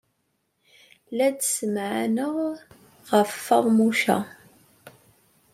[1.15, 2.35] La d-ssemɛaneɣ
[3.11, 4.17] ɣef Feḍmuca.